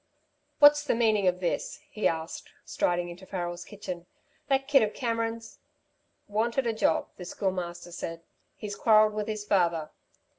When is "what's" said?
0.57-0.83